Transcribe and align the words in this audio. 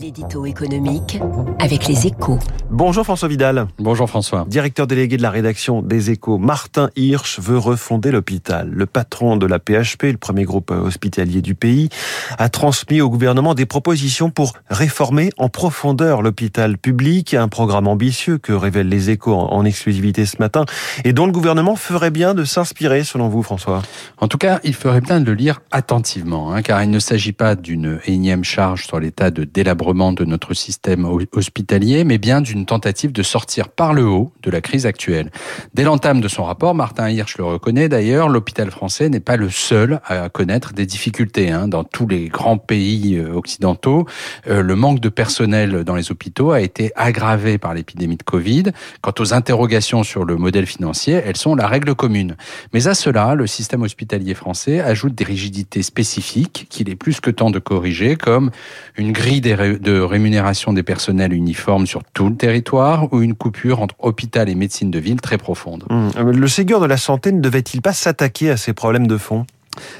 L'édito 0.00 0.46
économique 0.46 1.20
avec 1.58 1.86
les 1.86 2.06
échos. 2.06 2.38
Bonjour 2.70 3.04
François 3.04 3.28
Vidal. 3.28 3.66
Bonjour 3.78 4.08
François. 4.08 4.46
Directeur 4.48 4.86
délégué 4.86 5.18
de 5.18 5.22
la 5.22 5.30
rédaction 5.30 5.82
des 5.82 6.10
échos, 6.10 6.38
Martin 6.38 6.88
Hirsch 6.96 7.38
veut 7.38 7.58
refonder 7.58 8.10
l'hôpital. 8.10 8.70
Le 8.70 8.86
patron 8.86 9.36
de 9.36 9.44
la 9.44 9.58
PHP, 9.58 10.04
le 10.04 10.16
premier 10.16 10.44
groupe 10.44 10.70
hospitalier 10.70 11.42
du 11.42 11.54
pays, 11.54 11.90
a 12.38 12.48
transmis 12.48 13.02
au 13.02 13.10
gouvernement 13.10 13.54
des 13.54 13.66
propositions 13.66 14.30
pour 14.30 14.54
réformer 14.70 15.28
en 15.36 15.50
profondeur 15.50 16.22
l'hôpital 16.22 16.78
public, 16.78 17.34
un 17.34 17.48
programme 17.48 17.86
ambitieux 17.86 18.38
que 18.38 18.54
révèlent 18.54 18.88
les 18.88 19.10
échos 19.10 19.34
en 19.34 19.64
exclusivité 19.66 20.24
ce 20.24 20.38
matin 20.38 20.64
et 21.04 21.12
dont 21.12 21.26
le 21.26 21.32
gouvernement 21.32 21.76
ferait 21.76 22.10
bien 22.10 22.32
de 22.32 22.44
s'inspirer 22.44 23.04
selon 23.04 23.28
vous 23.28 23.42
François. 23.42 23.82
En 24.16 24.28
tout 24.28 24.38
cas, 24.38 24.60
il 24.64 24.74
ferait 24.74 25.02
bien 25.02 25.20
de 25.20 25.26
le 25.26 25.34
lire 25.34 25.60
attentivement, 25.70 26.54
hein, 26.54 26.62
car 26.62 26.82
il 26.82 26.88
ne 26.88 26.98
s'agit 26.98 27.32
pas 27.32 27.56
d'une 27.56 28.00
énième 28.06 28.44
charge 28.44 28.86
sur 28.86 28.98
l'état 28.98 29.30
de 29.30 29.41
délabrement 29.44 30.12
de 30.12 30.24
notre 30.24 30.54
système 30.54 31.06
hospitalier, 31.32 32.04
mais 32.04 32.18
bien 32.18 32.40
d'une 32.40 32.66
tentative 32.66 33.12
de 33.12 33.22
sortir 33.22 33.68
par 33.68 33.94
le 33.94 34.04
haut 34.04 34.32
de 34.42 34.50
la 34.50 34.60
crise 34.60 34.86
actuelle. 34.86 35.30
Dès 35.74 35.84
l'entame 35.84 36.20
de 36.20 36.28
son 36.28 36.44
rapport, 36.44 36.74
Martin 36.74 37.08
Hirsch 37.10 37.38
le 37.38 37.44
reconnaît 37.44 37.88
d'ailleurs, 37.88 38.28
l'hôpital 38.28 38.70
français 38.70 39.08
n'est 39.08 39.20
pas 39.20 39.36
le 39.36 39.50
seul 39.50 40.00
à 40.06 40.28
connaître 40.28 40.72
des 40.72 40.86
difficultés. 40.86 41.50
Hein. 41.50 41.68
Dans 41.68 41.84
tous 41.84 42.06
les 42.06 42.28
grands 42.28 42.58
pays 42.58 43.16
euh, 43.16 43.34
occidentaux, 43.34 44.06
euh, 44.46 44.62
le 44.62 44.76
manque 44.76 45.00
de 45.00 45.08
personnel 45.08 45.84
dans 45.84 45.94
les 45.94 46.10
hôpitaux 46.10 46.52
a 46.52 46.60
été 46.60 46.92
aggravé 46.96 47.58
par 47.58 47.74
l'épidémie 47.74 48.16
de 48.16 48.22
Covid. 48.22 48.64
Quant 49.00 49.14
aux 49.18 49.34
interrogations 49.34 50.02
sur 50.02 50.24
le 50.24 50.36
modèle 50.36 50.66
financier, 50.66 51.14
elles 51.24 51.36
sont 51.36 51.54
la 51.54 51.66
règle 51.66 51.94
commune. 51.94 52.36
Mais 52.72 52.86
à 52.86 52.94
cela, 52.94 53.34
le 53.34 53.46
système 53.46 53.82
hospitalier 53.82 54.34
français 54.34 54.80
ajoute 54.80 55.14
des 55.14 55.24
rigidités 55.24 55.82
spécifiques 55.82 56.66
qu'il 56.68 56.88
est 56.88 56.96
plus 56.96 57.20
que 57.20 57.30
temps 57.30 57.50
de 57.50 57.58
corriger, 57.58 58.16
comme 58.16 58.50
une 58.96 59.12
grille 59.22 59.40
des 59.40 59.54
de 59.54 60.00
rémunération 60.00 60.72
des 60.72 60.82
personnels 60.82 61.32
uniformes 61.32 61.86
sur 61.86 62.02
tout 62.12 62.28
le 62.28 62.34
territoire 62.34 63.12
ou 63.12 63.22
une 63.22 63.34
coupure 63.34 63.80
entre 63.80 63.94
hôpital 64.00 64.48
et 64.48 64.56
médecine 64.56 64.90
de 64.90 64.98
ville 64.98 65.20
très 65.20 65.38
profonde? 65.38 65.84
Mmh. 65.88 66.30
Le 66.30 66.48
Ségur 66.48 66.80
de 66.80 66.86
la 66.86 66.96
santé 66.96 67.30
ne 67.30 67.40
devait-il 67.40 67.82
pas 67.82 67.92
s'attaquer 67.92 68.50
à 68.50 68.56
ces 68.56 68.72
problèmes 68.72 69.06
de 69.06 69.16
fond? 69.16 69.46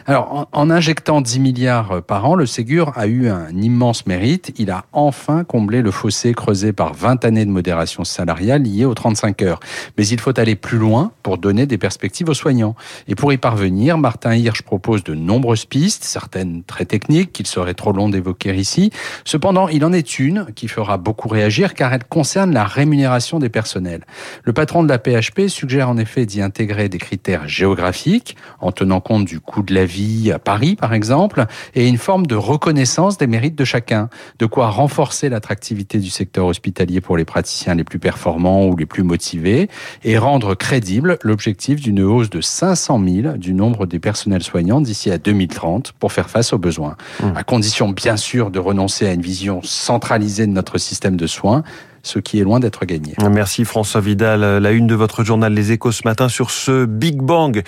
Alors, 0.06 0.48
en, 0.52 0.70
injectant 0.70 1.20
10 1.20 1.40
milliards 1.40 1.92
euh, 1.92 2.00
par 2.00 2.26
an, 2.26 2.34
le 2.34 2.44
Ségur 2.44 2.92
a 2.96 3.06
eu 3.06 3.28
un 3.28 3.56
immense 3.56 4.06
mérite. 4.06 4.52
Il 4.58 4.70
a 4.70 4.84
enfin 4.92 5.44
comblé 5.44 5.80
le 5.80 5.90
fossé 5.90 6.34
creusé 6.34 6.72
par 6.72 6.92
20 6.92 7.24
années 7.24 7.44
de 7.44 7.50
modération 7.50 8.04
salariale 8.04 8.62
liée 8.62 8.84
aux 8.84 8.94
35 8.94 9.42
heures. 9.42 9.60
Mais 9.96 10.06
il 10.06 10.20
faut 10.20 10.38
aller 10.38 10.56
plus 10.56 10.78
loin 10.78 11.12
pour 11.22 11.38
donner 11.38 11.66
des 11.66 11.78
perspectives 11.78 12.28
aux 12.28 12.34
soignants. 12.34 12.74
Et 13.08 13.14
pour 13.14 13.32
y 13.32 13.38
parvenir, 13.38 13.96
Martin 13.96 14.34
Hirsch 14.34 14.62
propose 14.62 15.04
de 15.04 15.14
nombreuses 15.14 15.64
pistes, 15.64 16.04
certaines 16.04 16.64
très 16.64 16.84
techniques, 16.84 17.32
qu'il 17.32 17.46
serait 17.46 17.74
trop 17.74 17.92
long 17.92 18.08
d'évoquer 18.08 18.54
ici. 18.54 18.90
Cependant, 19.24 19.68
il 19.68 19.84
en 19.84 19.92
est 19.92 20.18
une 20.18 20.46
qui 20.54 20.68
fera 20.68 20.98
beaucoup 20.98 21.28
réagir 21.28 21.74
car 21.74 21.92
elle 21.92 22.04
concerne 22.04 22.52
la 22.52 22.64
rémunération 22.64 23.38
des 23.38 23.48
personnels. 23.48 24.04
Le 24.42 24.52
patron 24.52 24.82
de 24.82 24.88
la 24.88 24.98
PHP 24.98 25.48
suggère 25.48 25.88
en 25.88 25.96
effet 25.96 26.26
d'y 26.26 26.42
intégrer 26.42 26.88
des 26.88 26.98
critères 26.98 27.48
géographiques 27.48 28.36
en 28.60 28.72
tenant 28.72 29.00
compte 29.00 29.24
du 29.24 29.40
coût 29.62 29.66
de 29.66 29.74
la 29.74 29.84
vie 29.84 30.32
à 30.32 30.38
Paris, 30.38 30.76
par 30.76 30.94
exemple, 30.94 31.46
et 31.74 31.88
une 31.88 31.98
forme 31.98 32.26
de 32.26 32.34
reconnaissance 32.34 33.18
des 33.18 33.26
mérites 33.26 33.56
de 33.56 33.64
chacun. 33.64 34.08
De 34.38 34.46
quoi 34.46 34.68
renforcer 34.68 35.28
l'attractivité 35.28 35.98
du 35.98 36.10
secteur 36.10 36.46
hospitalier 36.46 37.00
pour 37.00 37.16
les 37.16 37.24
praticiens 37.24 37.74
les 37.74 37.84
plus 37.84 37.98
performants 37.98 38.66
ou 38.66 38.76
les 38.76 38.86
plus 38.86 39.02
motivés 39.02 39.68
et 40.04 40.18
rendre 40.18 40.54
crédible 40.54 41.18
l'objectif 41.22 41.80
d'une 41.80 42.00
hausse 42.00 42.30
de 42.30 42.40
500 42.40 43.00
000 43.22 43.36
du 43.36 43.54
nombre 43.54 43.86
des 43.86 43.98
personnels 43.98 44.42
soignants 44.42 44.80
d'ici 44.80 45.10
à 45.10 45.18
2030 45.18 45.92
pour 45.92 46.12
faire 46.12 46.30
face 46.30 46.52
aux 46.52 46.58
besoins. 46.58 46.96
Mmh. 47.20 47.36
À 47.36 47.44
condition, 47.44 47.88
bien 47.90 48.16
sûr, 48.16 48.50
de 48.50 48.58
renoncer 48.58 49.06
à 49.06 49.12
une 49.12 49.22
vision 49.22 49.60
centralisée 49.62 50.46
de 50.46 50.52
notre 50.52 50.78
système 50.78 51.16
de 51.16 51.26
soins 51.26 51.62
ce 52.02 52.18
qui 52.18 52.38
est 52.38 52.44
loin 52.44 52.60
d'être 52.60 52.84
gagné. 52.84 53.14
Merci 53.30 53.64
François 53.64 54.00
Vidal. 54.00 54.40
La 54.40 54.70
une 54.72 54.86
de 54.86 54.94
votre 54.94 55.24
journal 55.24 55.52
Les 55.52 55.72
Échos 55.72 55.92
ce 55.92 56.02
matin 56.04 56.28
sur 56.28 56.50
ce 56.50 56.84
Big 56.86 57.20
Bang 57.20 57.62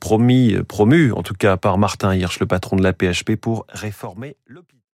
promis, 0.00 0.56
promu 0.66 1.12
en 1.12 1.22
tout 1.22 1.34
cas 1.34 1.56
par 1.56 1.78
Martin 1.78 2.14
Hirsch, 2.14 2.40
le 2.40 2.46
patron 2.46 2.76
de 2.76 2.82
la 2.82 2.92
PHP, 2.92 3.36
pour 3.36 3.66
réformer 3.68 4.36
l'hôpital. 4.46 4.81